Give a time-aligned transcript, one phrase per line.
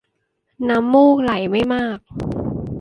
[0.69, 1.99] น้ำมูกไหลไม่มาก